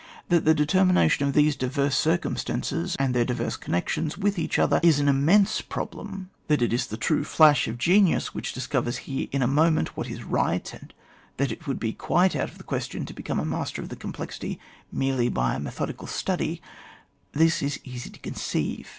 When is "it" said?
6.63-6.73, 11.51-11.67, 17.61-17.65